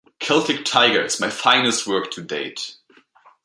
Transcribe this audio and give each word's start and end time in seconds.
"Celtic 0.19 0.65
Tiger" 0.65 1.03
is 1.05 1.19
my 1.19 1.29
finest 1.29 1.85
work 1.85 2.09
to 2.13 2.23
date. 2.23 2.73